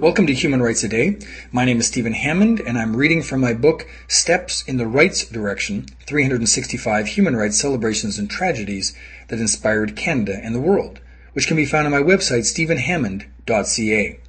Welcome 0.00 0.28
to 0.28 0.32
Human 0.32 0.62
Rights 0.62 0.84
a 0.84 0.88
Day. 0.88 1.18
My 1.50 1.64
name 1.64 1.80
is 1.80 1.88
Stephen 1.88 2.12
Hammond, 2.12 2.60
and 2.60 2.78
I'm 2.78 2.94
reading 2.94 3.20
from 3.20 3.40
my 3.40 3.52
book 3.52 3.84
Steps 4.06 4.62
in 4.62 4.76
the 4.76 4.86
Rights 4.86 5.26
Direction 5.26 5.86
365 6.06 7.08
Human 7.08 7.34
Rights 7.34 7.58
Celebrations 7.58 8.16
and 8.16 8.30
Tragedies 8.30 8.96
that 9.26 9.40
Inspired 9.40 9.96
Canada 9.96 10.38
and 10.40 10.54
the 10.54 10.60
World, 10.60 11.00
which 11.32 11.48
can 11.48 11.56
be 11.56 11.64
found 11.64 11.84
on 11.84 11.90
my 11.90 11.98
website 11.98 12.44
stephenhammond.ca. 12.44 14.20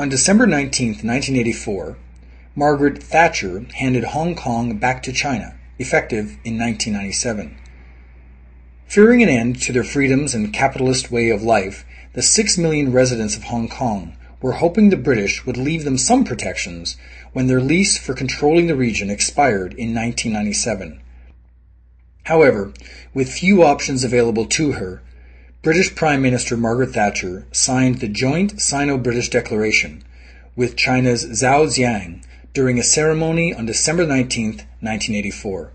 On 0.00 0.08
December 0.08 0.48
19, 0.48 0.88
1984, 0.88 1.96
Margaret 2.56 3.00
Thatcher 3.00 3.66
handed 3.74 4.02
Hong 4.02 4.34
Kong 4.34 4.78
back 4.78 5.04
to 5.04 5.12
China, 5.12 5.54
effective 5.78 6.38
in 6.42 6.58
1997. 6.58 7.56
Fearing 8.88 9.22
an 9.22 9.28
end 9.28 9.62
to 9.62 9.72
their 9.72 9.84
freedoms 9.84 10.34
and 10.34 10.52
capitalist 10.52 11.12
way 11.12 11.30
of 11.30 11.44
life, 11.44 11.84
the 12.14 12.22
six 12.22 12.58
million 12.58 12.90
residents 12.90 13.36
of 13.36 13.44
Hong 13.44 13.68
Kong 13.68 14.16
were 14.44 14.52
hoping 14.52 14.90
the 14.90 14.96
British 14.98 15.46
would 15.46 15.56
leave 15.56 15.84
them 15.84 15.96
some 15.96 16.22
protections 16.22 16.98
when 17.32 17.46
their 17.46 17.62
lease 17.62 17.96
for 17.96 18.12
controlling 18.12 18.66
the 18.66 18.76
region 18.76 19.08
expired 19.08 19.72
in 19.72 19.94
1997. 19.94 21.00
However, 22.24 22.70
with 23.14 23.32
few 23.32 23.62
options 23.62 24.04
available 24.04 24.44
to 24.44 24.72
her, 24.72 25.00
British 25.62 25.94
Prime 25.94 26.20
Minister 26.20 26.58
Margaret 26.58 26.90
Thatcher 26.90 27.46
signed 27.52 28.00
the 28.00 28.06
joint 28.06 28.60
Sino-British 28.60 29.30
Declaration 29.30 30.04
with 30.54 30.76
China's 30.76 31.24
Zhao 31.24 31.64
Ziyang 31.64 32.22
during 32.52 32.78
a 32.78 32.82
ceremony 32.82 33.54
on 33.54 33.64
December 33.64 34.06
19, 34.06 34.48
1984. 34.80 35.70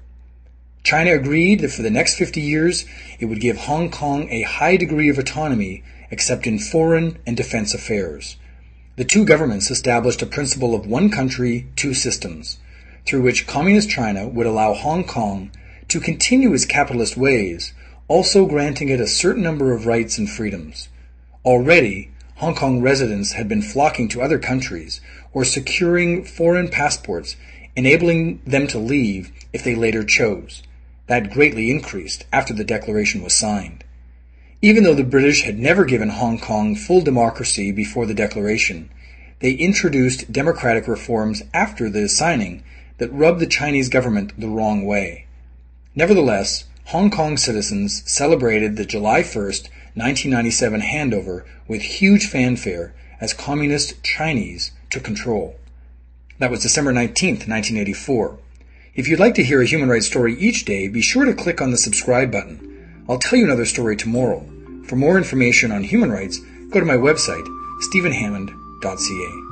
China 0.83 1.15
agreed 1.15 1.61
that 1.61 1.71
for 1.71 1.81
the 1.81 1.89
next 1.89 2.17
50 2.17 2.39
years 2.39 2.85
it 3.19 3.25
would 3.25 3.41
give 3.41 3.57
Hong 3.57 3.89
Kong 3.89 4.29
a 4.29 4.43
high 4.43 4.77
degree 4.77 5.09
of 5.09 5.17
autonomy 5.17 5.83
except 6.11 6.45
in 6.45 6.59
foreign 6.59 7.17
and 7.25 7.35
defense 7.35 7.73
affairs. 7.73 8.37
The 8.99 9.05
two 9.05 9.23
governments 9.23 9.71
established 9.71 10.21
a 10.21 10.25
principle 10.25 10.75
of 10.75 10.85
one 10.85 11.09
country, 11.09 11.67
two 11.77 11.93
systems, 11.93 12.57
through 13.05 13.21
which 13.21 13.47
Communist 13.47 13.89
China 13.89 14.27
would 14.27 14.45
allow 14.45 14.73
Hong 14.73 15.05
Kong 15.05 15.51
to 15.87 16.01
continue 16.01 16.53
its 16.53 16.65
capitalist 16.65 17.15
ways, 17.15 17.71
also 18.09 18.45
granting 18.45 18.89
it 18.89 18.99
a 18.99 19.07
certain 19.07 19.41
number 19.41 19.71
of 19.71 19.85
rights 19.85 20.17
and 20.17 20.29
freedoms. 20.29 20.89
Already, 21.45 22.11
Hong 22.39 22.55
Kong 22.55 22.81
residents 22.81 23.31
had 23.31 23.47
been 23.47 23.61
flocking 23.61 24.09
to 24.09 24.21
other 24.21 24.37
countries 24.37 24.99
or 25.31 25.45
securing 25.45 26.25
foreign 26.25 26.67
passports, 26.67 27.37
enabling 27.77 28.41
them 28.45 28.67
to 28.67 28.79
leave 28.79 29.31
if 29.53 29.63
they 29.63 29.75
later 29.75 30.03
chose. 30.03 30.61
That 31.07 31.31
greatly 31.31 31.71
increased 31.71 32.25
after 32.33 32.53
the 32.53 32.65
declaration 32.65 33.23
was 33.23 33.33
signed. 33.33 33.85
Even 34.61 34.83
though 34.83 34.93
the 34.93 35.05
British 35.05 35.43
had 35.43 35.57
never 35.57 35.85
given 35.85 36.09
Hong 36.09 36.37
Kong 36.37 36.75
full 36.75 36.99
democracy 36.99 37.71
before 37.71 38.05
the 38.05 38.13
declaration, 38.13 38.89
they 39.39 39.51
introduced 39.51 40.33
democratic 40.33 40.85
reforms 40.85 41.43
after 41.53 41.89
the 41.89 42.09
signing 42.09 42.61
that 42.97 43.13
rubbed 43.13 43.39
the 43.39 43.47
Chinese 43.47 43.87
government 43.87 44.37
the 44.37 44.49
wrong 44.49 44.85
way. 44.85 45.27
Nevertheless, 45.95 46.65
Hong 46.87 47.09
Kong 47.09 47.37
citizens 47.37 48.03
celebrated 48.05 48.75
the 48.75 48.83
July 48.83 49.21
1, 49.21 49.23
1997 49.23 50.81
handover 50.81 51.45
with 51.65 51.81
huge 51.81 52.25
fanfare 52.25 52.93
as 53.21 53.33
communist 53.33 54.03
Chinese 54.03 54.71
took 54.89 55.03
control. 55.03 55.55
That 56.39 56.51
was 56.51 56.61
December 56.61 56.91
19, 56.91 57.35
1984. 57.35 58.37
If 58.93 59.07
you'd 59.07 59.19
like 59.19 59.35
to 59.35 59.43
hear 59.43 59.61
a 59.61 59.65
human 59.65 59.87
rights 59.87 60.07
story 60.07 60.37
each 60.37 60.65
day, 60.65 60.89
be 60.89 61.01
sure 61.01 61.23
to 61.23 61.33
click 61.33 61.61
on 61.61 61.71
the 61.71 61.77
subscribe 61.77 62.29
button. 62.29 62.68
I'll 63.09 63.17
tell 63.17 63.39
you 63.39 63.45
another 63.45 63.65
story 63.65 63.95
tomorrow. 63.95 64.45
For 64.85 64.95
more 64.95 65.17
information 65.17 65.71
on 65.71 65.83
human 65.83 66.11
rights, 66.11 66.39
go 66.69 66.79
to 66.79 66.85
my 66.85 66.95
website, 66.95 67.47
stephenhammond.ca. 67.81 69.48